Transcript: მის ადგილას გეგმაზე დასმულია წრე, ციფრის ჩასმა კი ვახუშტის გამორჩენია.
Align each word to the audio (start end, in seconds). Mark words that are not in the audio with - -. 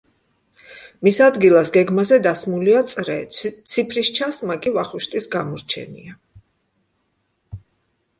მის 1.07 1.17
ადგილას 1.25 1.67
გეგმაზე 1.75 2.15
დასმულია 2.27 2.79
წრე, 2.91 3.17
ციფრის 3.73 4.09
ჩასმა 4.21 4.57
კი 4.63 4.73
ვახუშტის 4.79 5.29
გამორჩენია. 5.37 6.17